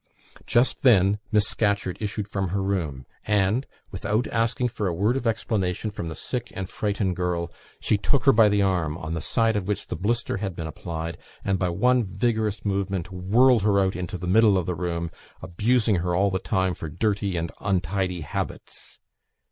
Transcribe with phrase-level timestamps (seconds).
[0.47, 5.27] Just then Miss Scatcherd issued from her room, and, without asking for a word of
[5.27, 9.21] explanation from the sick and frightened girl, she took her by the arm, on the
[9.21, 13.79] side to which the blister had been applied, and by one vigorous movement whirled her
[13.79, 15.11] out into the middle of the floor,
[15.43, 18.97] abusing her all the time for dirty and untidy habits.